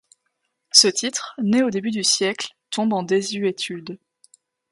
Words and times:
Ce 0.71 0.87
titre, 0.87 1.35
né 1.37 1.61
au 1.61 1.69
début 1.69 1.91
du 1.91 2.03
siècle, 2.03 2.55
tombe 2.71 2.91
en 2.93 3.03
désuétude. 3.03 3.99